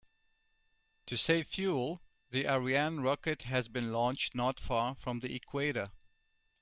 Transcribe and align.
To 1.05 1.15
save 1.15 1.45
fuel, 1.45 2.01
the 2.31 2.47
Ariane 2.47 3.01
rocket 3.01 3.43
has 3.43 3.67
been 3.67 3.93
launched 3.93 4.33
not 4.33 4.59
far 4.59 4.95
from 4.95 5.19
the 5.19 5.35
equator. 5.35 5.91